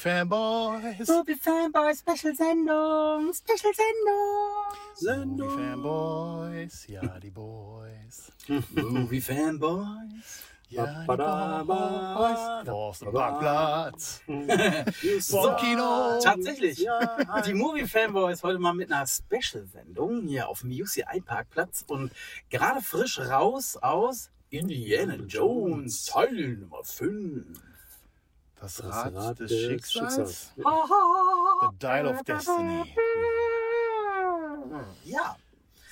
[0.00, 1.08] Movie Fanboys.
[1.08, 3.74] Movie Fanboy Special Sendung, Special
[4.94, 5.36] Sendung.
[5.36, 6.86] Movie Fanboys.
[6.88, 8.32] Ja, die Boys.
[8.70, 10.42] Movie Fanboys.
[10.70, 11.04] Ja.
[11.04, 12.68] Boys.
[12.68, 14.22] Auf dem Parkplatz.
[15.20, 16.18] So, Vom Kino.
[16.22, 16.78] Tatsächlich.
[16.78, 17.42] Ja.
[17.42, 22.10] Die Movie Fanboys heute mal mit einer Special-Sendung hier auf dem UCI Parkplatz und
[22.48, 27.60] gerade frisch raus aus Indiana Jones, Teil Nummer 5.
[28.60, 30.14] Das Das Rad, Rad des des Schicksals.
[30.14, 30.52] Schicksals.
[30.56, 32.94] The Dial of Destiny.
[35.04, 35.36] Ja,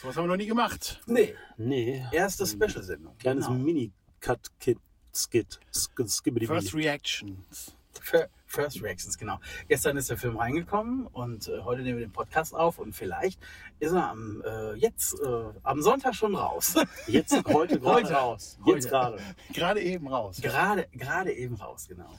[0.00, 1.00] So was haben wir noch nie gemacht.
[1.06, 2.04] nee, Nee.
[2.12, 3.16] erste Special-Sendung.
[3.18, 3.58] Kleines Genau.
[3.58, 4.78] Mini-Cut-Kit.
[5.14, 5.58] Skit.
[5.74, 7.74] Sk- Skibbidi First Reactions.
[8.00, 9.40] Fir- First Reactions, genau.
[9.66, 13.40] Gestern ist der Film reingekommen und äh, heute nehmen wir den Podcast auf und vielleicht
[13.80, 16.74] ist er am, äh, jetzt, äh, am Sonntag schon raus.
[17.08, 18.12] Jetzt, heute gerade Heute.
[18.14, 18.58] raus.
[18.64, 18.76] Heute.
[18.76, 19.18] Jetzt gerade.
[19.52, 20.38] Gerade eben raus.
[20.40, 22.18] gerade, gerade eben raus, genau.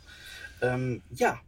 [0.62, 1.40] Ähm, ja.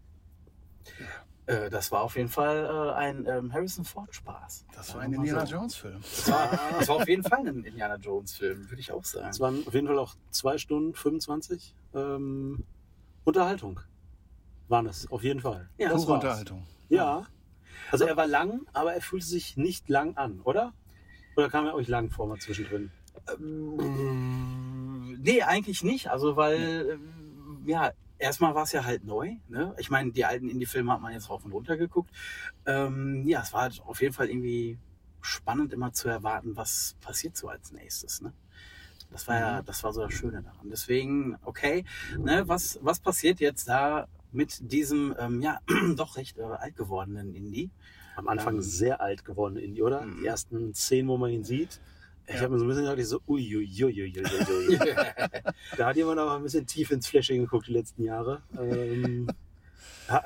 [1.45, 4.65] Äh, das war auf jeden Fall äh, ein ähm, Harrison Ford Spaß.
[4.73, 6.01] Das war ein Indiana Jones Film.
[6.01, 9.29] Das war, das war auf jeden Fall ein Indiana Jones Film, würde ich auch sagen.
[9.29, 12.63] Es waren auf jeden Fall auch zwei Stunden 25 ähm,
[13.23, 13.79] Unterhaltung.
[14.67, 15.69] Waren es, auf jeden Fall.
[15.77, 16.23] Ja, das war's.
[16.23, 16.65] Unterhaltung.
[16.89, 17.25] Ja.
[17.91, 20.73] Also er war lang, aber er fühlte sich nicht lang an, oder?
[21.35, 22.91] Oder kam er euch lang vor mal zwischendrin?
[23.33, 26.09] Ähm, nee, eigentlich nicht.
[26.09, 27.91] Also, weil, ähm, ja,
[28.21, 29.35] erstmal war es ja halt neu.
[29.49, 29.75] Ne?
[29.77, 32.11] Ich meine, die alten Indie-Filme hat man jetzt rauf und runter geguckt.
[32.65, 34.77] Ähm, ja, es war halt auf jeden Fall irgendwie
[35.21, 38.21] spannend, immer zu erwarten, was passiert so als nächstes.
[38.21, 38.33] Ne?
[39.11, 40.69] Das war ja, das war so das Schöne daran.
[40.69, 41.83] Deswegen, okay,
[42.17, 45.59] ne, was, was passiert jetzt da mit diesem, ähm, ja,
[45.95, 47.69] doch recht äh, alt gewordenen Indie?
[48.15, 48.61] Am Anfang Ähm.
[48.61, 50.01] sehr alt geworden, Indy, oder?
[50.05, 50.21] Mhm.
[50.21, 51.81] Die ersten Szenen, wo man ihn sieht.
[52.27, 52.41] Ich Ja.
[52.41, 54.13] habe mir so ein bisschen gedacht, ich so, uiuiuiuiui.
[55.77, 58.41] da hat jemand aber ein bisschen tief ins Flashing geguckt die letzten Jahre.
[58.57, 59.27] Ähm,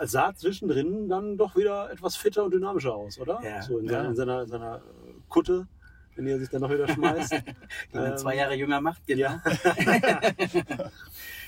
[0.03, 3.39] sah zwischendrin dann doch wieder etwas fitter und dynamischer aus, oder?
[3.44, 3.61] Ja.
[3.61, 3.91] So in, Ja.
[3.94, 4.81] seiner, in, seiner, in seiner äh,
[5.29, 5.67] Kutte,
[6.16, 7.31] wenn er sich dann noch wieder schmeißt.
[7.94, 9.22] Die ihn Ähm, zwei Jahre jünger macht, genau.
[9.22, 9.41] ja.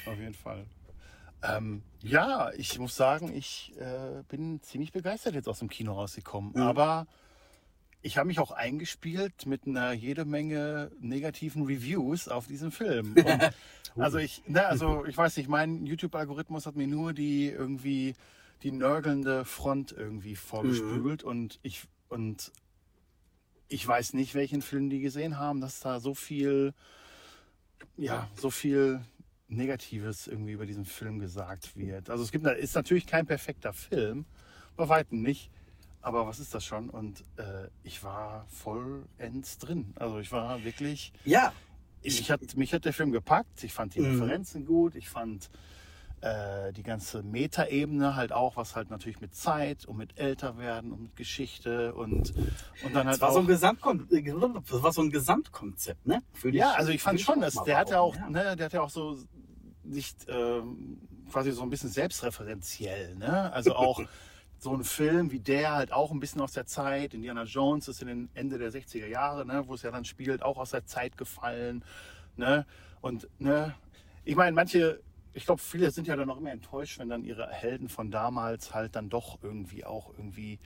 [0.06, 0.66] Auf jeden Fall.
[1.44, 6.52] Ähm, ja, ich muss sagen, ich äh, bin ziemlich begeistert jetzt aus dem Kino rausgekommen.
[6.56, 6.62] Mhm.
[6.62, 7.08] Aber
[8.02, 13.16] ich habe mich auch eingespielt mit einer jede Menge negativen Reviews auf diesen Film.
[13.96, 18.14] Und, also ich, ne, also ich weiß nicht, mein YouTube-Algorithmus hat mir nur die irgendwie
[18.64, 22.52] die nörgelnde Front irgendwie vorgespült und ich und
[23.70, 26.74] ich weiß nicht, welchen Film die gesehen haben, dass da so viel,
[27.98, 29.02] ja, so viel
[29.48, 32.10] Negatives irgendwie über diesen Film gesagt wird.
[32.10, 34.26] Also es gibt, ist natürlich kein perfekter Film,
[34.76, 35.52] bei weitem nicht.
[36.02, 36.90] Aber was ist das schon?
[36.90, 39.94] Und äh, ich war vollends drin.
[39.96, 41.52] Also ich war wirklich, Ja,
[42.04, 43.64] mich hat, mich hat der Film gepackt.
[43.64, 44.12] Ich fand die Mhm.
[44.12, 44.96] Referenzen gut.
[44.96, 45.50] Ich fand
[46.22, 51.02] äh, die ganze Metaebene halt auch, was halt natürlich mit Zeit und mit Älterwerden und
[51.02, 52.34] mit Geschichte und,
[52.84, 53.34] und dann halt Das war, auch...
[53.34, 56.24] so ein Gesamtkon das war so ein Gesamtkonzept, ne?
[56.34, 58.82] Für Ja, also ich fand schon, dass der hat ja auch, ne, der hat ja
[58.82, 59.18] auch so
[59.84, 61.00] nicht ähm,
[61.32, 63.52] quasi so ein bisschen selbstreferenziell, ne?
[63.54, 64.02] Also auch
[64.58, 67.14] so ein Film wie der halt auch ein bisschen aus der Zeit.
[67.14, 70.42] Indiana Jones ist in den Ende der 60er Jahre, ne, wo es ja dann spielt,
[70.42, 71.84] auch aus der Zeit gefallen,
[72.36, 72.66] ne?
[73.02, 73.76] Und ne,
[74.26, 75.02] ich meine, manche
[75.38, 78.74] ich glaube, viele sind ja dann auch immer enttäuscht, wenn dann ihre Helden von damals
[78.74, 80.58] halt dann doch irgendwie auch irgendwie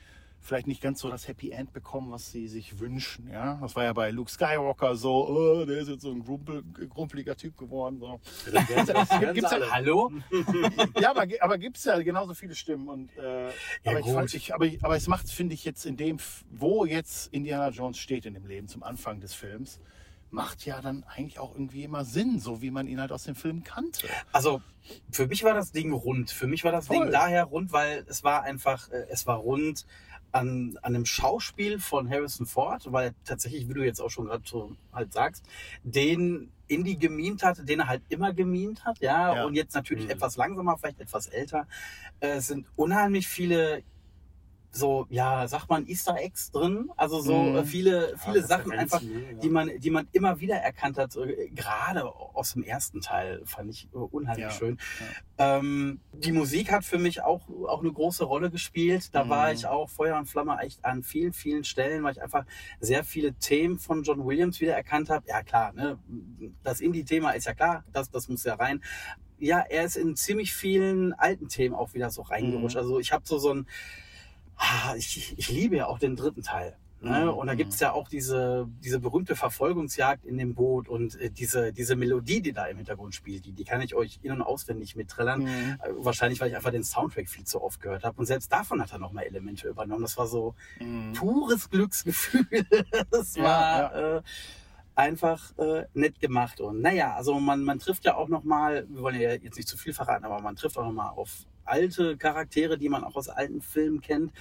[0.42, 3.30] vielleicht nicht ganz so das Happy End bekommen, was sie sich wünschen.
[3.30, 6.62] Ja, das war ja bei Luke Skywalker so, oh, der ist jetzt so ein grumpel,
[6.90, 7.98] grumpeliger Typ geworden.
[8.00, 8.20] So.
[9.32, 10.10] Gibt's ja, Hallo?
[11.00, 12.88] ja, aber, aber gibt es ja genauso viele Stimmen.
[12.88, 13.50] Und, äh,
[13.84, 16.18] aber, ich fand, ich, aber, ich, aber es macht, finde ich, jetzt in dem,
[16.50, 19.80] wo jetzt Indiana Jones steht in dem Leben, zum Anfang des Films,
[20.32, 23.34] macht ja dann eigentlich auch irgendwie immer Sinn, so wie man ihn halt aus dem
[23.34, 24.08] Film kannte.
[24.32, 24.62] Also
[25.10, 26.30] für mich war das Ding rund.
[26.30, 27.02] Für mich war das Voll.
[27.04, 29.86] Ding daher rund, weil es war einfach, äh, es war rund
[30.32, 34.42] an, an dem Schauspiel von Harrison Ford, weil tatsächlich, wie du jetzt auch schon gerade
[34.46, 35.44] so halt sagst,
[35.82, 39.44] den Indie gemimt hat, den er halt immer gemimt hat, ja, Ja.
[39.44, 40.10] und jetzt natürlich Mhm.
[40.12, 41.66] etwas langsamer, vielleicht etwas älter.
[42.20, 43.82] Äh, Es sind unheimlich viele
[44.74, 47.56] so, ja, sagt man Easter Eggs drin, also so Mhm.
[47.56, 49.08] äh, viele, viele Ja, Sachen einfach, ja.
[49.42, 53.70] die man, die man immer wieder erkannt hat, äh, gerade aus dem ersten Teil, fand
[53.70, 54.78] ich äh, unheimlich Ja, schön.
[55.38, 59.14] Ähm, die Musik hat für mich auch, auch eine große Rolle gespielt.
[59.14, 59.28] Da Mhm.
[59.28, 62.46] war ich auch Feuer und Flamme echt an vielen, vielen Stellen, weil ich einfach
[62.80, 65.24] sehr viele Themen von John Williams wieder erkannt habe.
[65.28, 65.98] Ja klar, ne?
[66.62, 68.82] das Indie-Thema ist ja klar, das, das muss ja rein.
[69.38, 72.76] Ja, er ist in ziemlich vielen alten Themen auch wieder so reingerutscht.
[72.76, 72.80] Mhm.
[72.82, 73.66] Also ich habe so so ein,
[74.96, 76.76] ich, ich liebe ja auch den dritten Teil.
[77.00, 77.22] Ne?
[77.24, 77.30] Mhm.
[77.30, 81.72] Und da gibt's ja auch diese, diese berühmte Verfolgungsjagd in dem Boot und äh, diese,
[81.72, 84.94] diese Melodie, die da im Hintergrund spielt, die, die kann ich euch in- und auswendig
[84.94, 85.40] mittrillern.
[85.40, 85.48] Mhm.
[85.82, 88.16] Äh, Wahrscheinlich, weil ich einfach den Soundtrack viel zu oft gehört habe.
[88.20, 90.02] Und selbst davon hat er nochmal Elemente übernommen.
[90.02, 91.12] Das war so Mhm.
[91.14, 92.46] pures Glücksgefühl.
[93.10, 94.22] Das Ja, war Äh,
[94.94, 96.60] einfach äh, nett gemacht.
[96.60, 99.76] Und naja, also man, man trifft ja auch nochmal, wir wollen ja jetzt nicht zu
[99.76, 103.60] viel verraten, aber man trifft auch nochmal auf alte Charaktere, die man auch aus alten
[103.62, 104.32] Filmen kennt.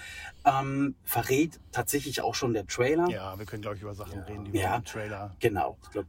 [0.45, 3.09] Ähm, verrät tatsächlich auch schon der Trailer.
[3.09, 4.23] Ja, wir können, glaube ich, über Sachen Ja.
[4.25, 4.75] reden, die wir Ja.
[4.77, 5.35] im Trailer.
[5.39, 5.77] Genau.
[5.83, 6.07] Ich glaube,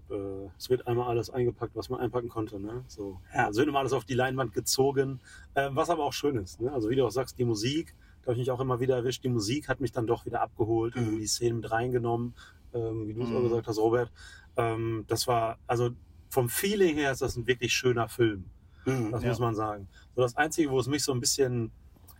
[0.50, 2.58] äh, es wird einmal alles eingepackt, was man einpacken konnte.
[2.60, 2.84] Ne?
[2.88, 3.20] So.
[3.34, 3.46] Ja.
[3.46, 5.20] Also wird immer alles auf die Leinwand gezogen,
[5.54, 6.60] ähm, was aber auch schön ist.
[6.60, 6.72] Ne?
[6.72, 9.24] Also wie du auch sagst, die Musik, da habe ich mich auch immer wieder erwischt.
[9.24, 11.12] Die Musik hat mich dann doch wieder abgeholt und Mhm.
[11.14, 12.34] in die Szenen mit reingenommen,
[12.72, 13.44] ähm, wie du es auch Mhm.
[13.44, 14.10] gesagt hast, Robert.
[14.56, 15.90] Ähm, das war, also
[16.30, 18.44] vom Feeling her ist das ein wirklich schöner Film.
[18.84, 19.12] Mhm.
[19.12, 19.28] Das Ja.
[19.30, 19.88] muss man sagen.
[20.16, 21.70] So das Einzige, wo es mich so ein bisschen,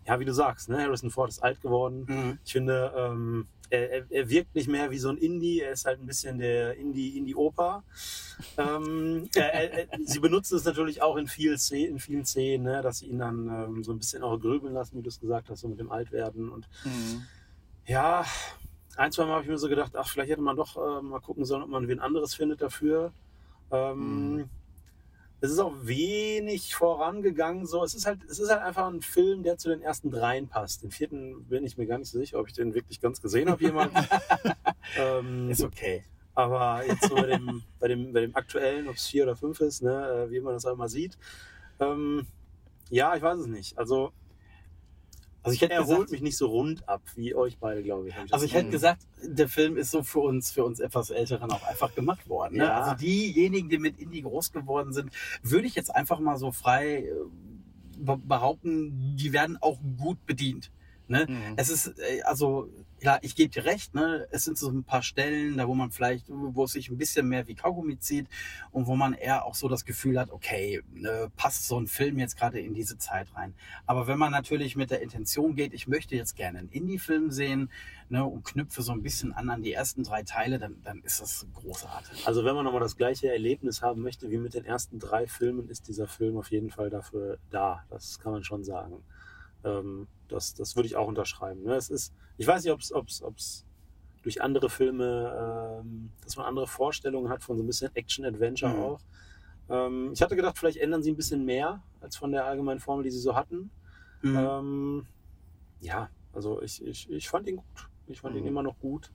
[0.07, 0.79] ja, wie du sagst, ne?
[0.83, 2.07] Harrison Ford ist alt geworden.
[2.09, 2.39] Mhm.
[2.45, 5.99] Ich finde, ähm, er, er, wirkt nicht mehr wie so ein Indie, er ist halt
[6.01, 7.83] ein bisschen der Indie, Indie-Opa.
[8.59, 12.99] Ähm, er, er- sie benutzen es natürlich auch in, viel in vielen Szenen, ne, dass
[12.99, 15.61] sie ihn dann ähm, so ein bisschen auch grübeln lassen, wie du es gesagt hast,
[15.61, 16.51] so mit dem Altwerden.
[16.51, 17.23] Und Mhm.
[17.87, 18.25] ja,
[18.97, 21.21] ein, zwei Mal habe ich mir so gedacht, ach, vielleicht hätte man doch äh, mal
[21.21, 23.13] gucken sollen, ob man wen anderes findet dafür.
[23.71, 24.45] Ähm, Mhm.
[25.43, 27.67] Es ist auch wenig vorangegangen.
[27.67, 30.47] So, es ist halt, es ist halt einfach ein Film, der zu den ersten dreien
[30.47, 30.85] passt.
[30.85, 33.51] Den vierten bin ich mir gar nicht so sicher, ob ich den wirklich ganz gesehen
[33.51, 33.91] habe jemals.
[34.97, 36.05] ähm, Ist okay.
[36.35, 39.59] aber jetzt so bei dem, bei dem, bei dem aktuellen, ob es vier oder fünf
[39.59, 41.19] ist, ne, äh, wie man das auch immer sieht.
[41.81, 42.25] Ähm,
[42.89, 43.77] ja, ich weiß es nicht.
[43.77, 44.13] Also
[45.45, 48.09] Also ich hätte er gesagt, holt mich nicht so rund ab wie euch beide, glaube
[48.09, 48.15] ich.
[48.15, 51.51] das Also ich hätte gesagt, der Film ist so für uns, für uns etwas Älteren
[51.51, 52.59] auch einfach gemacht worden.
[52.59, 52.65] Ne?
[52.65, 52.81] Ja.
[52.81, 55.11] Also diejenigen, die mit Indie groß geworden sind,
[55.43, 57.13] würde ich jetzt einfach mal so frei äh,
[57.99, 60.71] be- behaupten, die werden auch gut bedient.
[61.09, 61.27] Ne?
[61.29, 61.55] Mhm.
[61.57, 62.69] Es ist, äh, also,
[63.01, 64.27] ja, ich gebe dir recht, ne?
[64.31, 67.29] Es sind so ein paar Stellen, da wo man vielleicht, wo es sich ein bisschen
[67.29, 68.29] mehr wie Kaugummi zieht
[68.71, 72.19] und wo man eher auch so das Gefühl hat, okay, ne, passt so ein Film
[72.19, 73.55] jetzt gerade in diese Zeit rein.
[73.87, 77.71] Aber wenn man natürlich mit der Intention geht, ich möchte jetzt gerne einen Indie-Film sehen,
[78.09, 81.21] ne, und knüpfe so ein bisschen an an die ersten drei Teile, dann, dann ist
[81.21, 82.27] das großartig.
[82.27, 85.69] Also wenn man nochmal das gleiche Erlebnis haben möchte wie mit den ersten drei Filmen,
[85.69, 87.85] ist dieser Film auf jeden Fall dafür da.
[87.91, 89.03] Das kann man schon sagen.
[89.65, 91.63] Ähm, das, das würde ich auch unterschreiben.
[91.63, 91.75] Ne?
[91.75, 93.07] Es ist, ich weiß nicht, ob
[93.37, 93.67] es
[94.23, 98.79] durch andere Filme, ähm, dass man andere Vorstellungen hat von so ein bisschen Action-Adventure Mhm.
[98.81, 99.01] auch.
[99.69, 103.05] Ähm, ich hatte gedacht, vielleicht ändern sie ein bisschen mehr als von der allgemeinen Formel,
[103.05, 103.71] die sie so hatten.
[104.23, 104.37] Mhm.
[104.37, 105.07] Ähm,
[105.81, 107.89] ja, also ich, ich, ich fand ihn gut.
[108.07, 108.49] Ich fand ihn Mhm.
[108.49, 109.11] immer noch gut.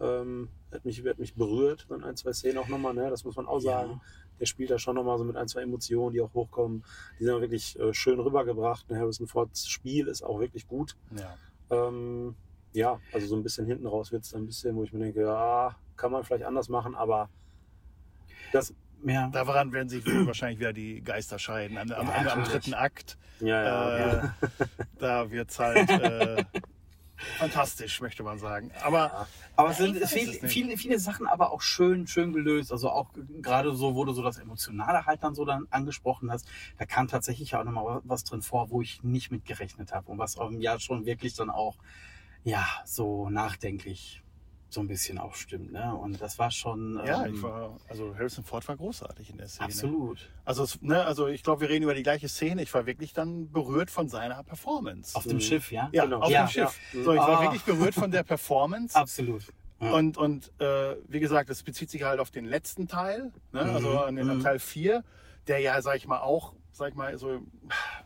[0.00, 3.10] Ähm, hat, mich, hat mich berührt in ein, zwei Szenen auch nochmal, ne?
[3.10, 3.92] das muss man auch sagen.
[3.92, 4.00] Ja.
[4.40, 6.82] Der spielt da schon nochmal so mit ein, zwei Emotionen, die auch hochkommen.
[7.18, 8.86] Die sind auch wirklich äh, schön rübergebracht.
[8.88, 10.96] Und Harrison Fords Spiel ist auch wirklich gut.
[11.16, 11.36] Ja.
[11.70, 12.34] Ähm,
[12.72, 15.22] ja, also so ein bisschen hinten raus wird es ein bisschen, wo ich mir denke,
[15.22, 17.28] ja, kann man vielleicht anders machen, aber
[18.52, 19.28] das, ja.
[19.28, 21.78] Daran werden sich wahrscheinlich wieder die Geister scheiden.
[21.78, 22.48] Am, am, Ja, am natürlich.
[22.48, 24.34] dritten Akt, ja, ja, äh, ja.
[24.98, 26.44] da wird es halt äh,
[27.38, 28.70] fantastisch, möchte man sagen.
[28.82, 32.72] Aber Aber es sind weiß viele, viele, viele Sachen aber auch schön, schön gelöst.
[32.72, 33.10] Also auch
[33.42, 36.48] gerade so, wo du so das Emotionale halt dann so dann angesprochen hast,
[36.78, 40.18] da kam tatsächlich auch nochmal was drin vor, wo ich nicht mit gerechnet habe und
[40.18, 41.76] was auch im Jahr schon wirklich dann auch,
[42.42, 44.22] ja, so nachdenklich
[44.72, 45.72] so ein bisschen auch stimmt.
[45.72, 45.94] Ne?
[45.94, 47.00] Und das war schon.
[47.04, 49.66] ja, ähm, ich war, also Harrison Ford war großartig in der Szene.
[49.66, 50.30] absolut.
[50.44, 52.62] Also, es, ne, also ich glaube, wir reden über die gleiche Szene.
[52.62, 55.16] Ich war wirklich dann berührt von seiner Performance.
[55.16, 55.40] Auf dem Mhm.
[55.40, 55.88] Schiff, ja?
[55.92, 56.20] ja, genau.
[56.20, 56.78] auf Ja, dem Schiff.
[56.92, 57.02] ja.
[57.04, 57.42] So, ich war Ah.
[57.42, 58.96] wirklich berührt von der Performance.
[58.96, 59.44] Absolut.
[59.80, 59.92] Ja.
[59.92, 63.64] Und, und äh, wie gesagt, das bezieht sich halt auf den letzten Teil, ne?
[63.64, 64.42] Mhm, also an den mhm.
[64.42, 65.02] Teil 4,
[65.46, 67.40] der ja, sag ich mal, auch, sag ich mal, so,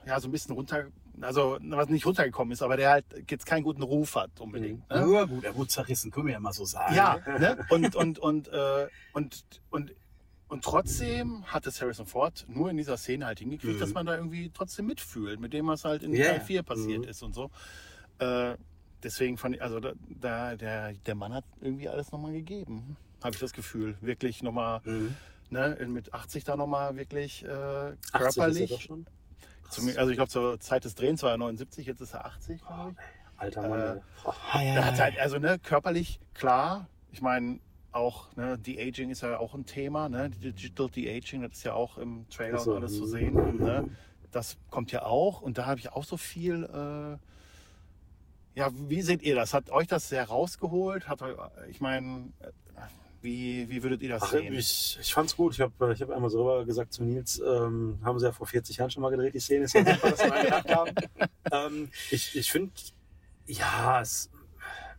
[0.07, 0.85] ja, so ein bisschen runter,
[1.21, 4.89] also was nicht runtergekommen ist, aber der halt jetzt keinen guten Ruf hat unbedingt.
[4.91, 5.03] Ne?
[5.05, 6.95] Nur gut, er wurde zerrissen, können wir ja mal so sagen.
[6.95, 7.65] Ja, ne?
[7.71, 9.95] und, und, und, äh, und, und,
[10.49, 13.81] und trotzdem hat es Harrison Ford nur in dieser Szene halt hingekriegt, Mhm.
[13.81, 16.45] dass man da irgendwie trotzdem mitfühlt, mit dem, was halt in Ja, Teil ja.
[16.45, 17.09] 4 passiert Mhm.
[17.09, 17.51] ist und so.
[18.19, 18.57] Äh,
[19.03, 23.35] deswegen fand ich, also da, da der, der Mann hat irgendwie alles nochmal gegeben, habe
[23.35, 23.97] ich das Gefühl.
[24.01, 25.15] Wirklich nochmal, Mhm.
[25.51, 28.91] ne, mit 80 da nochmal wirklich äh, 80 ist er körperlich.
[29.71, 32.61] Zum, also ich glaube zur Zeit des Drehens war er 79, jetzt ist er 80,
[32.63, 33.41] Oh, glaube ich.
[33.41, 33.81] Alter Mann.
[33.81, 34.01] Äh, ey.
[34.23, 34.35] Boah.
[34.53, 37.61] Ah, ja, ja, halt, also ne, körperlich klar, ich meine,
[37.93, 40.31] auch, ne, De-Aging ist ja auch ein Thema, ne?
[40.31, 43.09] Digital De-Aging, das ist ja auch im Trailer so, und alles zu mhm.
[43.09, 43.57] sehen.
[43.59, 43.89] Ne?
[44.33, 46.65] Das kommt ja auch und da habe ich auch so viel.
[46.65, 47.19] Äh,
[48.59, 49.53] ja, wie seht ihr das?
[49.55, 51.09] Hat euch das sehr rausgeholt?
[51.09, 51.37] Hat eu-
[51.69, 52.51] ich meine, äh,
[53.25, 54.53] wie, wie würdet ihr das Ach, sehen?
[54.55, 55.55] ich, ich fand's gut.
[55.55, 58.47] Ich habe ich hab einmal so rüber gesagt zu Nils, ähm, haben sie ja vor
[58.47, 59.65] 40 Jahren schon mal gedreht, die Szene.
[59.65, 60.95] Ist ja super, dass sie gedacht haben.
[61.51, 62.73] ähm, ich ich finde,
[63.47, 64.31] ja, es,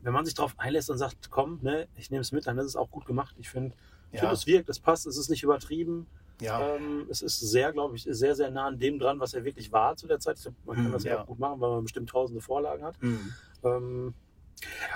[0.02, 2.66] wenn man sich darauf einlässt und sagt, komm, ne, ich nehme es mit, dann ist
[2.66, 3.36] es auch gut gemacht.
[3.40, 3.76] Ich finde,
[4.12, 4.20] Ja.
[4.22, 6.08] finde, es wirkt, es passt, es ist nicht übertrieben.
[6.42, 6.76] Ja.
[6.76, 9.72] Ähm, es ist sehr, glaube ich, sehr, sehr nah an dem dran, was er wirklich
[9.72, 10.40] war zu der Zeit.
[10.42, 13.02] Glaub, man kann Mhm, das ja auch gut machen, weil man bestimmt tausende Vorlagen hat.
[13.02, 13.34] Mhm.
[13.64, 14.14] Ähm,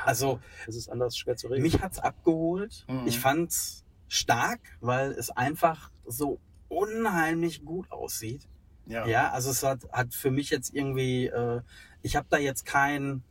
[0.06, 1.64] Also es ist anders schwer zu regeln.
[1.64, 2.86] mich hat's abgeholt.
[2.88, 3.08] Mhm.
[3.08, 6.40] Ich fand's stark, weil es einfach so
[6.70, 8.48] unheimlich gut aussieht.
[8.86, 9.06] Ja.
[9.06, 11.62] Ja, also es hat, hat für mich jetzt irgendwie, äh,
[12.02, 13.24] ich habe da jetzt kein,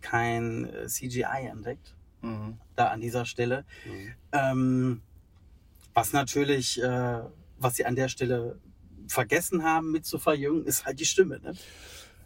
[0.00, 2.58] kein äh, CGI entdeckt, Mhm.
[2.76, 3.64] da an dieser Stelle.
[3.86, 4.14] Mhm.
[4.32, 5.02] Ähm,
[5.94, 7.20] was natürlich, äh,
[7.58, 8.58] was sie an der Stelle
[9.06, 11.40] vergessen haben mit zu verjüngen, ist halt die Stimme.
[11.40, 11.54] Ne?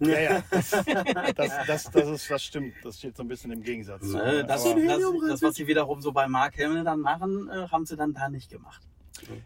[0.07, 0.43] Ja, ja.
[0.51, 0.71] Das,
[1.37, 2.75] das, das, das, ist, das stimmt.
[2.83, 4.03] Das steht so ein bisschen im Gegensatz.
[4.03, 7.49] zu, Ne, das, Aber- das, das, was sie wiederum so bei Mark Hamill dann machen,
[7.49, 8.83] äh, haben sie dann da nicht gemacht.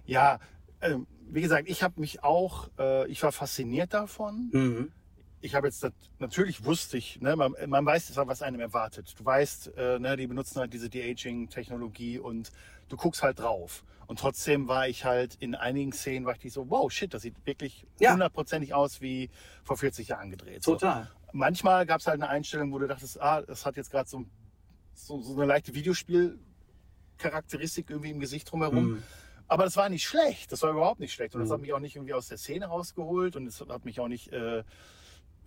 [0.06, 0.38] Ja,
[0.80, 4.50] ähm, wie gesagt, ich habe mich auch, äh, ich war fasziniert davon.
[4.52, 4.92] Mhm.
[5.40, 9.14] Ich habe jetzt, das, natürlich wusste ich, ne, man, man weiß, was einem erwartet.
[9.18, 12.50] Du weißt, äh, ne, die benutzen halt diese De-Aging-Technologie und
[12.88, 13.84] du guckst halt drauf.
[14.08, 17.36] Und trotzdem war ich halt in einigen Szenen, war ich so, wow, shit, das sieht
[17.46, 18.12] wirklich Ja.
[18.12, 19.30] hundertprozentig aus wie
[19.62, 20.64] vor 40 Jahren gedreht.
[20.64, 20.72] So.
[20.72, 21.08] Total.
[21.32, 24.24] Manchmal gab es halt eine Einstellung, wo du dachtest, ah, das hat jetzt gerade so,
[24.94, 28.92] so, so eine leichte Videospiel-Charakteristik irgendwie im Gesicht drumherum.
[28.92, 29.02] Mhm.
[29.46, 30.52] Aber das war nicht schlecht.
[30.52, 31.34] Das war überhaupt nicht schlecht.
[31.34, 31.54] Und das Mhm.
[31.54, 33.36] hat mich auch nicht irgendwie aus der Szene rausgeholt.
[33.36, 34.62] Und es hat mich auch nicht äh,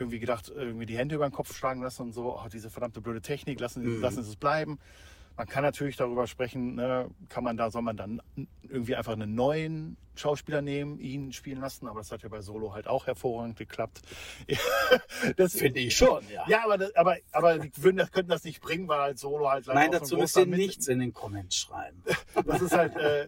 [0.02, 3.02] irgendwie gedacht, irgendwie die Hände über den Kopf schlagen lassen und so, oh, diese verdammte
[3.02, 4.02] blöde Technik, lassen, Mhm.
[4.02, 4.80] lassen Sie es bleiben.
[5.38, 8.22] Man kann natürlich darüber sprechen, ne, kann man da, soll man dann
[8.64, 12.74] irgendwie einfach einen neuen Schauspieler nehmen, ihn spielen lassen, aber das hat ja bei Solo
[12.74, 14.02] halt auch hervorragend geklappt.
[15.38, 16.44] das, Finde ich schon, ja.
[16.48, 19.50] ja, aber, das, aber, aber die würden das, könnten das nicht bringen, weil halt Solo
[19.50, 22.04] halt leider Nein, dazu müsst ihr nichts in den Comments schreiben.
[22.46, 23.28] Das ist halt, äh, äh,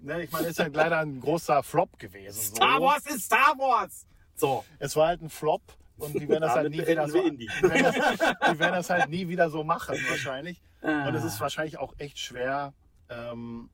[0.00, 2.40] ne, ich meine, ist halt leider ein großer Flop gewesen.
[2.40, 2.86] Star Solo.
[2.86, 4.06] Wars ist Star Wars!
[4.34, 4.64] So.
[4.78, 5.62] Es war halt ein Flop
[5.98, 9.08] und die werden das halt nie wieder so, die werden, das, die werden das halt
[9.08, 10.60] nie wieder so machen wahrscheinlich.
[10.82, 11.08] Ah.
[11.08, 12.72] Und es ist wahrscheinlich auch echt schwer.
[13.08, 13.68] Ähm,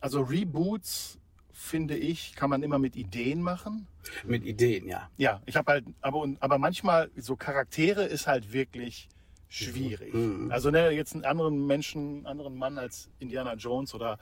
[0.00, 1.18] also Reboots
[1.52, 3.86] finde ich, kann man immer mit Ideen machen.
[4.24, 5.10] Mit Ideen, ja.
[5.16, 9.08] Ja, ich habe halt, aber und- aber manchmal so Charaktere ist halt wirklich
[9.48, 10.14] schwierig.
[10.14, 10.50] Mhm.
[10.52, 14.18] Also ne, jetzt einen anderen Menschen, einen anderen Mann als Indiana Jones oder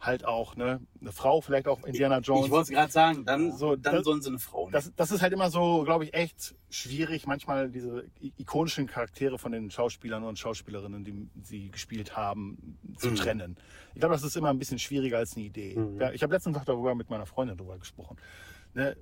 [0.00, 2.46] halt auch ne, eine Frau vielleicht auch Indiana Jones.
[2.46, 4.72] Ich wollte es gerade sagen, dann, So, dann das- sollen sie eine Frau nehmen.
[4.72, 9.50] Das, das ist halt immer so, glaube ich, echt schwierig, manchmal diese ikonischen Charaktere von
[9.52, 13.14] den Schauspielern und Schauspielerinnen, die sie gespielt haben, zu Mhm.
[13.16, 13.56] trennen.
[13.94, 15.74] Ich glaube, das ist immer ein bisschen schwieriger als eine Idee.
[15.76, 16.00] Mhm.
[16.00, 18.16] Ja, ich habe letztens noch darüber mit meiner Freundin darüber gesprochen.
[18.74, 18.96] Ne?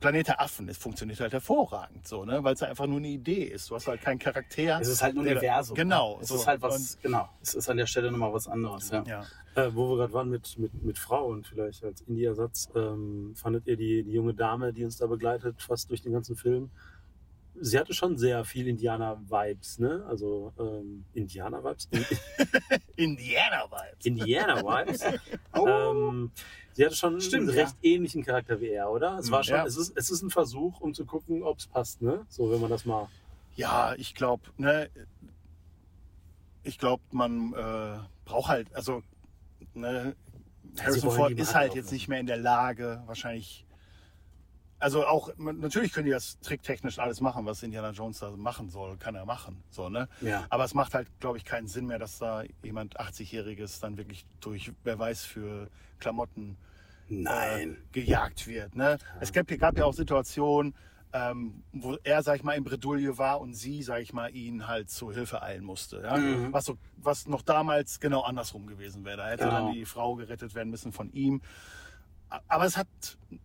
[0.00, 2.44] Planet der Affen, es funktioniert halt hervorragend, so, ne?
[2.44, 3.70] weil es einfach nur eine Idee ist.
[3.70, 4.78] Du hast halt keinen Charakter.
[4.80, 5.74] es ist halt ein der- Universum.
[5.74, 6.18] Genau.
[6.20, 6.34] Es so.
[6.34, 7.28] ist halt was, genau.
[7.40, 8.98] Es ist an der Stelle nochmal was anderes, ja.
[8.98, 9.24] Und, ja.
[9.54, 13.76] Äh, wo wir gerade waren mit, mit, mit Frauen, vielleicht als Indie-Ersatz, ähm, fandet ihr
[13.78, 16.70] die, die junge Dame, die uns da begleitet, fast durch den ganzen Film?
[17.58, 20.04] Sie hatte schon sehr viel Indianer-Vibes, ne?
[20.06, 21.88] Also ähm, Indianer-Vibes?
[22.96, 24.04] Indiana-Vibes.
[24.04, 25.04] Indianer-Vibes.
[25.54, 25.66] Oh.
[25.66, 26.30] ähm,
[26.76, 27.64] sie hatte schon Stimmt, einen ja.
[27.64, 29.18] recht ähnlichen Charakter wie er, oder?
[29.18, 29.64] Es war schon, Ja.
[29.66, 32.24] es, ist, es ist ein Versuch, um zu gucken, ob es passt, ne?
[32.28, 33.08] So, wenn man das mal.
[33.56, 34.90] Ja, ich glaube, ne,
[36.62, 39.02] ich glaube, man äh, braucht halt, also,
[39.74, 40.14] ne,
[40.78, 43.65] Harrison Ford ist halt jetzt nicht mehr in der Lage, wahrscheinlich.
[44.78, 48.98] Also auch, natürlich können die das tricktechnisch alles machen, was Indiana Jones da machen soll,
[48.98, 50.06] kann er machen, so, ne?
[50.20, 50.44] Ja.
[50.50, 54.26] Aber es macht halt, glaube ich, keinen Sinn mehr, dass da jemand 80-Jähriges dann wirklich
[54.40, 55.68] durch, wer weiß, für
[55.98, 56.58] Klamotten
[57.08, 57.72] Nein.
[57.72, 58.76] äh, gejagt wird.
[58.76, 58.98] Ne?
[59.20, 60.74] Es gab, gab ja auch Situationen,
[61.14, 64.66] ähm, wo er, sag ich mal, in Bredouille war und sie, sag ich mal, ihn
[64.66, 66.02] halt zur Hilfe eilen musste.
[66.02, 66.18] Ja?
[66.18, 66.52] Mhm.
[66.52, 69.16] Was, so, was noch damals genau andersrum gewesen wäre.
[69.18, 69.66] Da hätte Genau.
[69.68, 71.40] dann die Frau gerettet werden müssen von ihm.
[72.48, 72.88] Aber es hat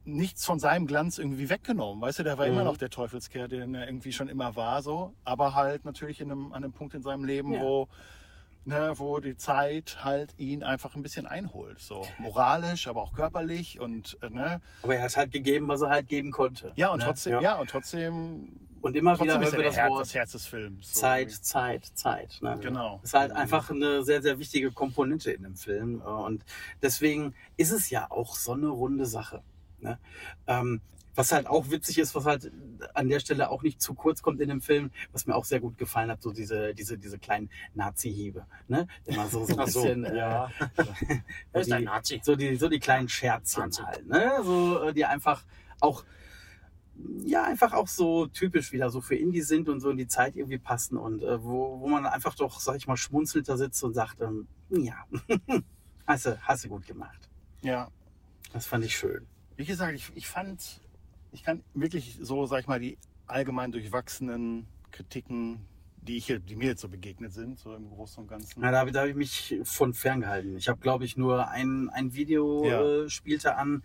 [0.05, 2.01] nichts von seinem Glanz irgendwie weggenommen.
[2.01, 2.65] Weißt du, der war immer Mhm.
[2.65, 5.13] noch der Teufelskerl, den er irgendwie schon immer war, so.
[5.23, 7.61] Aber halt natürlich in einem, an einem Punkt in seinem Leben, Ja.
[7.61, 7.87] wo,
[8.65, 11.79] ne, wo die Zeit halt ihn einfach ein bisschen einholt.
[11.79, 14.61] So moralisch, aber auch körperlich und, äh, ne.
[14.81, 16.71] Aber er hat halt gegeben, was er halt geben konnte.
[16.75, 17.05] Ja, und ne?
[17.05, 17.41] trotzdem, Ja.
[17.41, 17.55] ja.
[17.59, 18.49] und trotzdem,
[18.81, 20.93] Und immer wieder trotzdem ist hören wir das Herz, Wort das Herz des Films.
[20.93, 21.41] So Zeit, irgendwie.
[21.41, 22.39] Zeit, Zeit.
[22.41, 22.57] Ne?
[22.61, 22.99] Genau.
[23.03, 26.01] Ist halt einfach eine sehr, sehr wichtige Komponente in dem Film.
[26.01, 26.43] äh, Und
[26.81, 29.43] deswegen ist es ja auch so eine runde Sache.
[29.79, 29.97] Ne?
[30.47, 30.81] Ähm,
[31.13, 32.51] was halt auch witzig ist, was halt
[32.93, 35.59] an der Stelle auch nicht zu kurz kommt in dem Film, was mir auch sehr
[35.59, 38.45] gut gefallen hat, so diese, diese, diese kleinen Nazi-Hiebe.
[38.67, 38.87] Ne?
[39.05, 40.05] Immer so, so ein so, bisschen.
[40.05, 40.49] äh, ja.
[41.53, 42.21] Ist ein Nazi.
[42.23, 44.31] so die, so die kleinen Scherzchen halt, ne?
[44.43, 45.43] So, äh, die einfach
[45.81, 46.05] auch,
[47.23, 50.35] ja, einfach auch so typisch wieder so für Indie sind und so in die Zeit
[50.35, 53.83] irgendwie passen und äh, wo, wo man einfach doch, sag ich mal, schmunzelnd da sitzt
[53.83, 55.05] und sagt, ähm, ja,
[56.07, 57.29] hast du, hast du gut gemacht.
[57.61, 57.89] Ja.
[58.53, 59.25] Das fand ich schön.
[59.55, 60.81] Wie gesagt, ich, ich fand,
[61.31, 65.65] ich kann wirklich so, sag ich mal, die allgemein durchwachsenen Kritiken
[66.01, 68.59] die, ich, die mir jetzt so begegnet sind, so im Großen und Ganzen.
[68.59, 70.57] Na, da habe da hab ich mich von ferngehalten.
[70.57, 72.81] Ich habe, glaube ich, nur ein, ein Video Ja.
[72.81, 73.83] äh, spielte an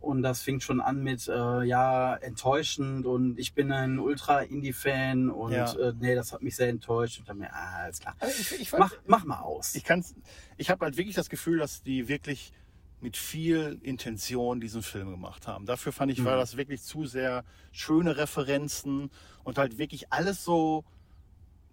[0.00, 5.52] und das fing schon an mit, äh, ja, enttäuschend und ich bin ein Ultra-Indie-Fan und
[5.52, 5.72] Ja.
[5.74, 8.14] äh, nee, das hat mich sehr enttäuscht und dann mir, ah, alles klar.
[8.18, 9.74] Aber ich, ich, Mach, mach mal aus.
[9.74, 10.14] ich kann's,
[10.56, 12.52] ich habe halt wirklich das Gefühl, dass die wirklich
[13.00, 15.66] mit viel Intention diesen Film gemacht haben.
[15.66, 16.40] Dafür fand ich, war Mhm.
[16.40, 19.10] das wirklich zu sehr schöne Referenzen
[19.44, 20.84] und halt wirklich alles so,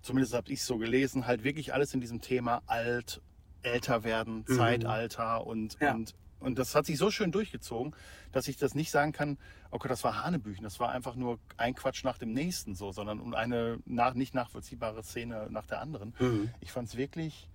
[0.02, 3.22] zumindest habe ich so gelesen, halt wirklich alles in diesem Thema alt,
[3.62, 4.54] älter werden, Mhm.
[4.56, 5.94] Zeitalter und, Ja.
[5.94, 7.96] und, und das hat sich so schön durchgezogen,
[8.32, 9.38] dass ich das nicht sagen kann,
[9.72, 13.20] okay, das war Hanebüchen, das war einfach nur ein Quatsch nach dem nächsten so, sondern
[13.20, 16.14] um eine nach, nicht nachvollziehbare Szene nach der anderen.
[16.20, 16.50] Mhm.
[16.62, 17.50] Ich fand es wirklich,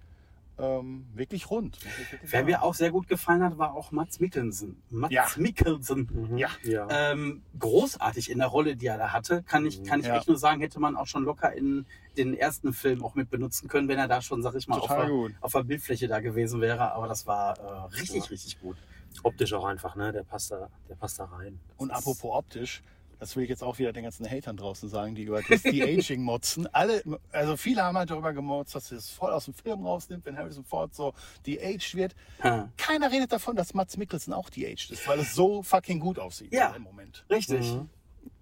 [0.59, 1.79] ähm, wirklich rund.
[1.85, 4.83] wirklich Wer mir auch sehr gut gefallen hat, war auch Mats Mikkelsen.
[4.91, 5.27] Mats Ja.
[5.37, 6.09] Mikkelsen.
[6.31, 6.37] Mhm.
[6.39, 6.49] Ja.
[6.65, 6.89] ja.
[6.91, 9.43] Ähm, großartig in der Rolle, die er da hatte.
[9.45, 10.17] Kann ich, kann ich Ja.
[10.17, 11.87] echt nur sagen, hätte man auch schon locker in
[12.19, 14.89] den ersten Film auch mit benutzen können, wenn er da schon, sag ich mal, auf
[14.89, 15.11] der,
[15.41, 16.93] auf der Bildfläche da gewesen wäre.
[16.93, 18.29] Aber das war äh, richtig, Ja.
[18.31, 18.77] richtig gut.
[19.23, 20.13] Optisch auch einfach, ne?
[20.13, 21.59] Der passt da, der passt da rein.
[21.69, 22.83] Das Und apropos optisch,
[23.19, 26.23] das will ich jetzt auch wieder den ganzen Hatern draußen sagen, die über das De-Aging
[26.23, 26.69] motzen.
[26.73, 30.37] Alle, also viele haben halt darüber gemotzt, dass es voll aus dem Film rausnimmt, wenn
[30.37, 31.15] Harrison Ford so
[31.47, 32.15] de-aged wird.
[32.45, 32.69] Ha.
[32.77, 36.53] Keiner redet davon, dass Mats Mikkelsen auch de-aged ist, weil es so fucking gut aussieht
[36.53, 36.69] Ja.
[36.77, 37.25] im Moment.
[37.29, 37.73] Richtig.
[37.73, 37.89] Mhm.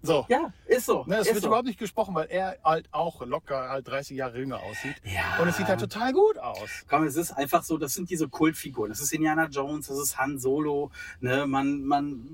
[0.01, 0.25] So.
[0.29, 1.03] Ja, ist so.
[1.05, 1.47] Ne, es ist wird so.
[1.47, 4.95] überhaupt nicht gesprochen, weil er halt auch locker halt 30 Jahre jünger aussieht.
[5.03, 5.41] Ja.
[5.41, 6.69] Und es sieht halt total gut aus.
[6.87, 8.89] Komm, es ist einfach so, das sind diese Kultfiguren.
[8.89, 10.91] Das ist Indiana Jones, das ist Han Solo.
[11.19, 11.45] Ne?
[11.47, 12.29] Man, man,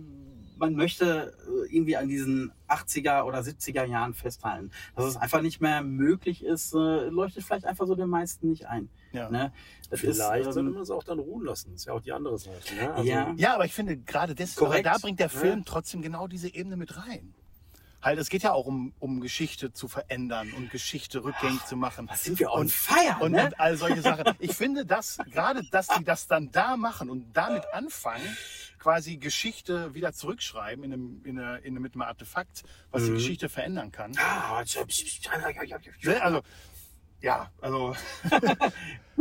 [0.57, 4.71] man möchte äh, irgendwie an diesen 80er oder 70er Jahren festhalten.
[4.95, 8.67] Dass es einfach nicht mehr möglich ist, äh, leuchtet vielleicht einfach so den meisten nicht
[8.67, 8.89] ein.
[9.13, 9.29] Ja.
[9.29, 9.53] Ne?
[9.89, 11.71] Das Vielleicht ist, sollte ähm, man es auch dann ruhen lassen.
[11.71, 12.73] Das ist ja auch die andere Seite.
[12.75, 12.91] Ne?
[12.93, 13.33] Also, Ja.
[13.37, 14.85] Ja, aber ich finde gerade deswegen, Korrekt.
[14.85, 15.39] da bringt der Ja.
[15.39, 17.33] Film trotzdem genau diese Ebene mit rein.
[18.01, 22.09] Halt, es geht ja auch um, um Geschichte zu verändern und Geschichte rückgängig zu machen.
[22.09, 23.45] was sind wir on Und- fire, Und, ne?
[23.45, 24.25] und all solche Sachen.
[24.39, 28.25] Ich finde, dass gerade, dass die das dann da machen und damit anfangen,
[28.77, 33.11] quasi Geschichte wieder zurückschreiben in einem, in einer, in einem, mit einem Artefakt, was die
[33.11, 33.15] Mhm.
[33.15, 34.11] Geschichte verändern kann.
[34.11, 34.19] Ne?
[36.21, 36.41] Also,
[37.23, 37.95] ja, also,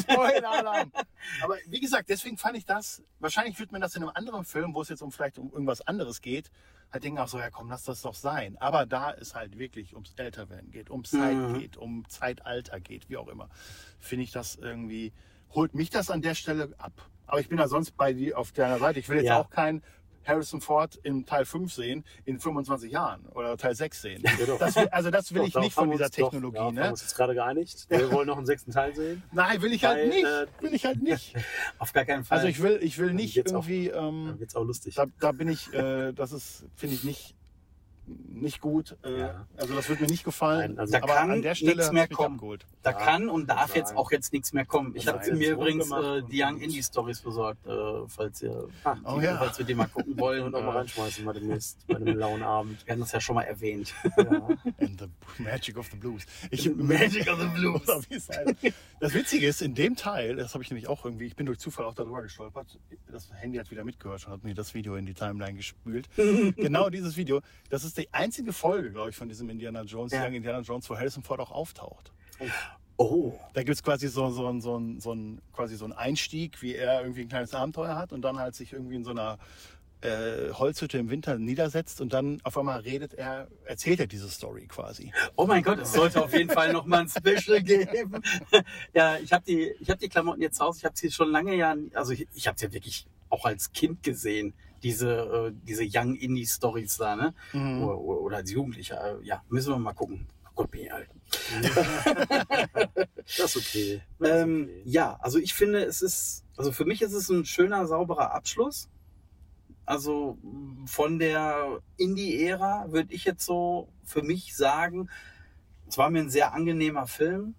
[0.00, 0.92] Spoiler-Alarm.
[1.40, 4.74] Aber wie gesagt, deswegen fand ich das, wahrscheinlich wird man das in einem anderen Film,
[4.74, 6.50] wo es jetzt um vielleicht um irgendwas anderes geht,
[6.92, 8.56] halt denken auch so, ja komm, lass das doch sein.
[8.58, 11.54] Aber da es halt wirklich ums Älterwerden geht, um Zeit Mhm.
[11.58, 13.48] geht, um Zeitalter geht, wie auch immer,
[13.98, 15.12] finde ich das irgendwie,
[15.54, 16.92] holt mich das an der Stelle ab.
[17.26, 18.98] Aber ich bin da sonst bei dir auf deiner Seite.
[18.98, 19.38] Ich will jetzt Ja.
[19.38, 19.82] auch kein
[20.24, 24.22] Harrison Ford in Teil 5 sehen, in 25 Jahren oder Teil 6 sehen.
[24.22, 24.56] Ja.
[24.58, 26.56] Das will, also das will Doch, ich nicht von dieser uns- doch, Technologie.
[26.56, 26.90] darauf haben ne?
[26.90, 27.86] uns jetzt gerade geeinigt.
[27.88, 29.22] Wir wollen noch einen sechsten Teil sehen.
[29.32, 30.24] Nein, will ich halt Weil, nicht.
[30.24, 31.34] äh, will ich halt nicht.
[31.78, 32.38] Auf gar keinen Fall.
[32.38, 34.94] Also ich will, ich will nicht Jetzt auch- irgendwie, Dann ähm, wird's auch lustig.
[34.94, 37.34] da, da bin ich, äh, das ist, finde ich nicht,
[38.28, 38.96] nicht gut.
[39.04, 39.46] Äh, Ja.
[39.56, 40.70] Also das wird mir nicht gefallen.
[40.72, 42.34] Nein, also- Da aber kann an der Stelle nichts mehr kommen.
[42.36, 42.66] abgeholt.
[42.82, 44.94] Da Ja, kann und darf jetzt auch jetzt nichts mehr kommen.
[44.96, 46.60] Ich Das habe mir übrigens äh, die Young.
[46.60, 47.70] Indie Stories besorgt, äh,
[48.08, 49.36] falls ihr Ah, Oh die, ja.
[49.38, 50.42] falls wir die mal gucken wollen.
[50.44, 52.84] und auch mal reinschmeißen mal demnächst bei einem lauen Abend.
[52.86, 53.92] wir haben das ja schon mal erwähnt.
[54.16, 54.48] Ja.
[54.78, 56.24] And the Magic of the Blues.
[56.50, 57.82] Ich, Magic of the Blues.
[59.00, 61.58] Das Witzige ist, in dem Teil, das habe ich nämlich auch irgendwie, ich bin durch
[61.58, 62.78] Zufall auch darüber gestolpert,
[63.10, 66.08] das Handy hat wieder mitgehört und hat mir das Video in die Timeline gespült.
[66.16, 70.24] genau dieses Video, das ist die einzige Folge, glaube ich, von diesem Indiana Jones, Ja.
[70.26, 72.12] Young Indiana Jones, wo Harrison Ford auch auftaucht.
[72.96, 76.60] Oh, Da gibt es quasi so, so, so, so, so, ein, quasi so einen Einstieg,
[76.60, 79.38] wie er irgendwie ein kleines Abenteuer hat und dann halt sich irgendwie in so einer
[80.02, 84.66] äh, Holzhütte im Winter niedersetzt und dann auf einmal redet er, erzählt er diese Story
[84.66, 85.12] quasi.
[85.36, 88.22] oh mein Gott, es sollte auf jeden Fall noch mal ein Special geben.
[88.94, 90.78] ja, ich habe die, ich habe die Klamotten jetzt raus.
[90.78, 93.72] Ich habe sie schon lange ja, also ich, ich habe sie ja wirklich auch als
[93.72, 94.54] Kind gesehen.
[94.82, 97.34] Diese, äh, diese Young Indie Stories da, ne?
[97.52, 97.82] Mhm.
[97.82, 99.20] Oder, oder als Jugendlicher.
[99.20, 100.26] Äh, ja, müssen wir mal gucken.
[100.46, 101.08] Oh Gott, bin ich alt.
[103.38, 104.02] Das ist okay.
[104.18, 104.82] Das ist Ähm, okay.
[104.84, 108.88] ja, also ich finde, es ist, also für mich ist es ein schöner, sauberer Abschluss.
[109.86, 110.38] Also
[110.86, 115.08] von der Indie-Ära würde ich jetzt so für mich sagen,
[115.88, 117.54] es war mir ein sehr angenehmer Film.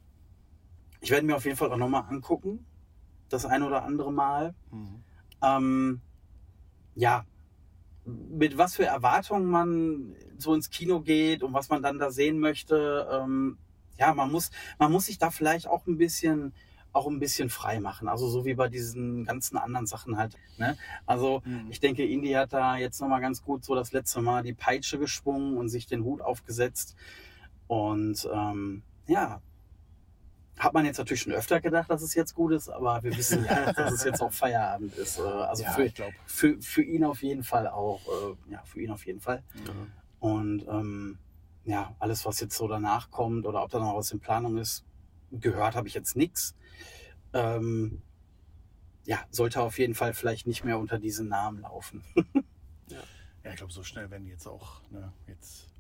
[1.02, 2.66] Ich werde mir auf jeden Fall auch nochmal angucken,
[3.30, 4.54] das ein oder andere Mal.
[4.72, 5.04] Mhm.
[5.44, 6.02] Ähm,
[6.96, 7.26] ja,
[8.06, 12.40] mit was für Erwartungen man so ins Kino geht und was man dann da sehen
[12.40, 13.08] möchte.
[13.12, 13.58] Ähm,
[13.98, 14.50] ja, man muss,
[14.80, 16.54] man muss sich da vielleicht auch ein bisschen,
[16.94, 18.08] auch ein bisschen frei machen.
[18.08, 20.36] Also so wie bei diesen ganzen anderen Sachen halt.
[20.58, 20.78] Ne?
[21.06, 21.68] Also Mhm.
[21.70, 24.98] ich denke, Indy hat da jetzt nochmal ganz gut so das letzte Mal die Peitsche
[24.98, 26.96] geschwungen und sich den Hut aufgesetzt.
[27.68, 29.42] Und ähm, ja,
[30.58, 33.46] hat man jetzt natürlich schon öfter gedacht, dass es jetzt gut ist, aber wir wissen
[33.50, 35.20] ja, dass es jetzt auch Feierabend ist.
[35.20, 38.02] Äh, Also ja, für, ich für, für ihn auf jeden Fall auch.
[38.08, 39.44] Äh, ja, für ihn auf jeden Fall.
[39.66, 39.74] Ja.
[40.20, 41.18] Und ähm,
[41.64, 44.86] ja, alles, was jetzt so danach kommt oder ob da noch was in Planung ist,
[45.32, 46.56] gehört habe ich jetzt nichts.
[47.34, 48.02] Ähm,
[49.06, 52.04] ja, sollte auf jeden Fall vielleicht nicht mehr unter diesem Namen laufen.
[53.44, 55.71] Ja, ich glaube, so schnell werden die jetzt auch ne, jetzt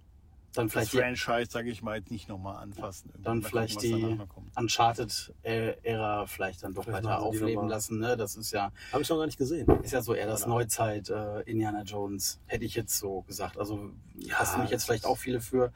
[0.54, 3.10] Dann das vielleicht die Franchise, sage ich mal, jetzt nicht nochmal anfassen.
[3.10, 3.24] Irgendwie.
[3.24, 4.60] Dann vielleicht gucken, was die-.
[4.62, 8.00] Uncharted-Ära vielleicht dann doch Vielleicht weiter aufleben lassen.
[8.00, 8.18] Ne?
[8.18, 9.68] Das ist ja, Habe ich noch gar nicht gesehen.
[9.82, 10.56] ist ja so eher das Genau.
[10.56, 13.58] Neuzeit äh, Indiana Jones, hätte ich jetzt so gesagt.
[13.58, 15.72] Also Ja, hast du mich jetzt das vielleicht auch viele für.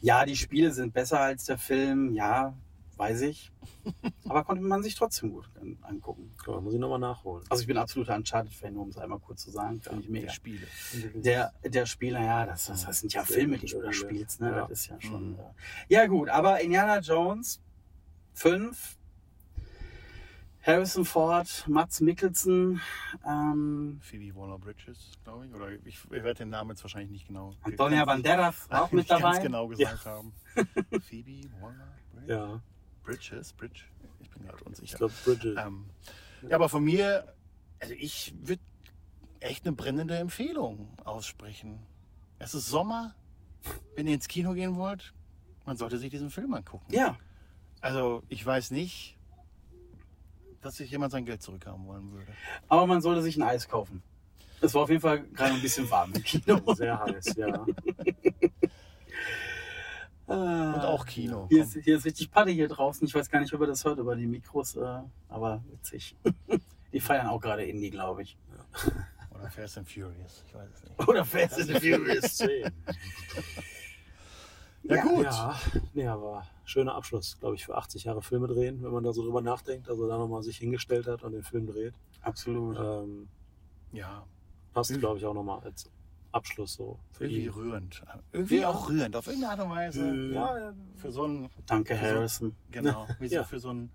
[0.00, 2.54] Ja, die Spiele sind besser als der Film, ja,
[3.00, 3.50] weiß ich.
[4.28, 6.34] Aber konnte man sich trotzdem gut an- angucken.
[6.36, 7.44] Guck mal, muss ich nochmal nachholen.
[7.48, 9.80] Also ich bin absoluter Uncharted-Fan, nur um es einmal kurz zu sagen.
[9.80, 10.30] Finde ich mega.
[10.30, 10.66] Spiele.
[11.14, 14.40] Der, der Spieler, ja, das, das, das sind ja Sehr Filme, die du da spielst.
[14.42, 14.50] Ne?
[14.50, 14.60] Ja.
[14.66, 15.30] Das ist ja schon.
[15.32, 15.38] Mhm.
[15.38, 17.60] Äh, ja, gut, aber Indiana Jones
[18.34, 18.98] 5,
[20.62, 22.82] Harrison Ford, Mats Mikkelsen,
[23.26, 25.54] ähm, Phoebe Waller-Bridges, glaube ich.
[25.54, 27.54] Oder ich, ich werde den Namen jetzt wahrscheinlich nicht genau.
[27.62, 29.38] Antonia Banderas auch mit nicht ganz dabei.
[29.42, 30.32] genau gesagt haben.
[31.08, 32.28] Phoebe Waller-Bridges?
[32.28, 32.60] Ja,
[33.02, 33.52] Bridges?
[33.52, 33.82] Bridge?
[34.20, 34.98] Ich bin gerade ich unsicher.
[34.98, 35.58] glaube Bridget.
[35.58, 35.86] Ähm,
[36.48, 37.32] ja, aber von mir,
[37.80, 38.62] also ich würde
[39.40, 41.80] echt eine brennende Empfehlung aussprechen.
[42.38, 43.14] Es ist Sommer.
[43.94, 45.12] Wenn ihr ins Kino gehen wollt,
[45.66, 46.86] man sollte sich diesen Film angucken.
[46.92, 47.18] Ja,
[47.82, 49.18] Also ich weiß nicht,
[50.62, 52.32] dass sich jemand sein Geld zurückhaben wollen würde.
[52.68, 54.02] aber man sollte sich ein Eis kaufen.
[54.62, 56.60] Es war auf jeden Fall gerade ein bisschen warm im Kino.
[56.74, 57.66] Sehr heiß, ja.
[60.34, 61.46] Und auch Kino.
[61.48, 63.06] Hier ist, hier ist richtig Party hier draußen.
[63.06, 66.14] Ich weiß gar nicht, ob ihr das hört über die Mikros, äh, aber witzig.
[66.92, 68.36] Die feiern auch gerade Indie, glaube ich.
[69.32, 70.98] Oder Fast and Furious, ich weiß es nicht.
[71.08, 72.36] Oder Fast and Furious.
[72.36, 72.70] Zehn.
[74.82, 75.02] Ja, Ja.
[75.02, 75.24] gut.
[75.24, 75.60] Ja,
[75.94, 79.22] nee, aber schöner Abschluss, glaube ich, für 80 Jahre Filme drehen, wenn man da so
[79.22, 81.94] drüber nachdenkt, also da nochmal sich hingestellt hat und den Film dreht.
[82.22, 82.76] Absolut.
[82.78, 83.28] Ähm,
[83.92, 84.24] Ja,
[84.72, 84.98] passt, Mhm.
[85.00, 85.88] glaube ich, auch nochmal als
[86.32, 87.50] Abschluss so für irgendwie ihn.
[87.50, 88.02] rührend.
[88.32, 88.68] Irgendwie Ja.
[88.70, 90.08] auch rührend, auf irgendeine Art und Weise.
[90.08, 92.56] Äh, Ja, für so ein, Danke, für so- Harrison.
[92.70, 93.44] genau, wie so Ja.
[93.44, 93.90] für so ein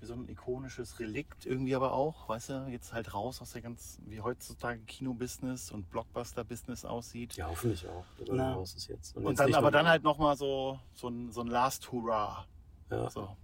[0.00, 3.62] für so ein ikonisches Relikt irgendwie aber auch, weißt du, jetzt halt raus aus der
[3.62, 7.34] ganz, wie heutzutage Kino-Business und Blockbuster-Business aussieht.
[7.34, 9.16] Ja, hoffentlich auch, raus ist jetzt.
[9.16, 12.46] Und jetzt dann aber dann halt nochmal so, so ein, so ein Last Hurrah.
[12.92, 13.36] Ja, So.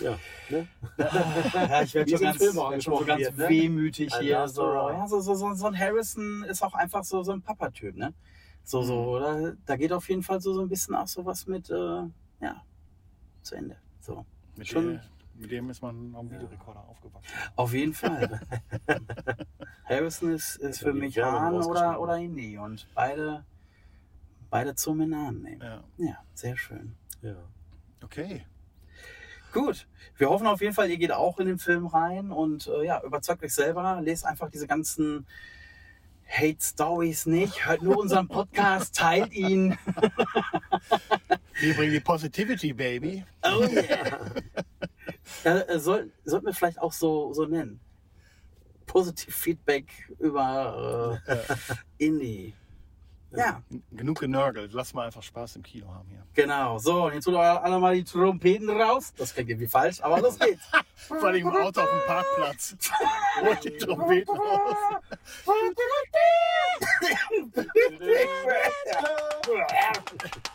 [0.00, 0.18] Ja.
[0.48, 0.66] Ne?
[0.98, 3.48] Ja, ich werde schon ganz, Film auch werd schon so ganz wird, ne?
[3.48, 4.48] wehmütig Ein hier.
[4.48, 7.96] So, ja, so, so, so, so ein Harrison ist auch einfach so, so ein Papa-Typ,
[7.96, 8.12] ne?
[8.64, 9.08] So, so, Mhm.
[9.08, 9.52] oder?
[9.66, 11.74] Da geht auf jeden Fall so, so ein bisschen auch so was mit, äh,
[12.40, 12.64] ja,
[13.42, 13.76] zu Ende.
[14.00, 14.24] So.
[14.56, 15.00] Mit, Schon- dem,
[15.36, 17.32] mit dem ist man am Videorekorder aufgewachsen.
[17.56, 18.40] Auf jeden Fall.
[19.84, 23.44] Harrison ist, ist Ja, für mich Hahn oder, oder Indie und beide,
[24.50, 25.62] beide zum Namen nehmen.
[25.62, 25.82] Ja.
[25.96, 26.94] Ja, sehr schön.
[27.22, 27.36] Ja.
[28.04, 28.44] Okay.
[29.52, 32.86] Gut, wir hoffen auf jeden Fall, ihr geht auch in den Film rein und äh,
[32.86, 35.26] ja, überzeugt euch selber, lest einfach diese ganzen
[36.28, 39.76] Hate Stories nicht, hört nur unseren Podcast, teilt ihn.
[41.60, 43.24] Wir bringen die Positivity, Baby.
[43.42, 44.30] Oh yeah.
[45.44, 47.80] ja, äh, soll, sollten wir vielleicht auch so, so nennen.
[48.86, 49.86] Positiv Feedback
[50.20, 51.36] über äh,
[51.98, 52.54] Indie.
[53.32, 53.62] Ja,
[53.92, 54.72] Genug genörgelt.
[54.72, 56.22] Lass mal einfach Spaß im Kino haben hier.
[56.34, 56.78] genau.
[56.78, 59.12] So, und jetzt holt ihr alle mal die Trompeten raus.
[59.16, 60.62] Das klingt irgendwie falsch, aber los geht's.
[60.96, 62.76] Vor allem im Auto auf dem Parkplatz.
[63.40, 64.76] Holt die Trompeten raus.